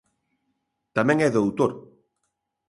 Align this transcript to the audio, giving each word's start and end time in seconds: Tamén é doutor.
Tamén 0.95 1.17
é 1.27 1.29
doutor. 1.37 1.71